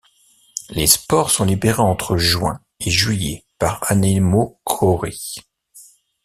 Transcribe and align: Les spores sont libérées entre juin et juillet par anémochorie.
Les 0.71 0.87
spores 0.87 1.29
sont 1.29 1.45
libérées 1.45 1.83
entre 1.83 2.17
juin 2.17 2.59
et 2.79 2.89
juillet 2.89 3.45
par 3.59 3.83
anémochorie. 3.91 5.35